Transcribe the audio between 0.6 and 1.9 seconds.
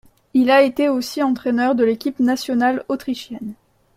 été aussi entraîneur de